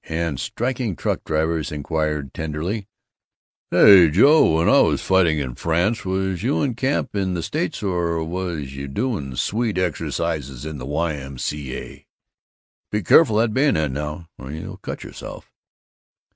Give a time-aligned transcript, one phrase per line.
[0.09, 2.87] and striking truck drivers inquired tenderly,
[3.71, 7.83] "Say, Joe, when I was fighting in France, was you in camp in the States
[7.83, 11.13] or was you doing Swede exercises in the Y.
[11.13, 11.37] M.
[11.37, 11.77] C.
[11.77, 12.07] A.?
[12.91, 15.51] Be careful of that bayonet, now, or you'll cut yourself!"